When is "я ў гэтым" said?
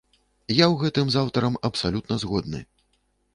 0.59-1.11